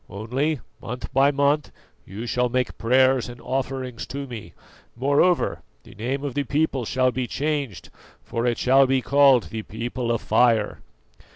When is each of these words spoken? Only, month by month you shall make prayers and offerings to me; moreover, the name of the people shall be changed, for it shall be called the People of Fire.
Only, 0.09 0.59
month 0.81 1.13
by 1.13 1.29
month 1.29 1.69
you 2.07 2.25
shall 2.25 2.49
make 2.49 2.79
prayers 2.79 3.29
and 3.29 3.39
offerings 3.39 4.07
to 4.07 4.25
me; 4.25 4.53
moreover, 4.95 5.61
the 5.83 5.93
name 5.93 6.23
of 6.23 6.33
the 6.33 6.43
people 6.43 6.85
shall 6.85 7.11
be 7.11 7.27
changed, 7.27 7.91
for 8.23 8.47
it 8.47 8.57
shall 8.57 8.87
be 8.87 9.03
called 9.03 9.49
the 9.51 9.61
People 9.61 10.11
of 10.11 10.23
Fire. 10.23 10.79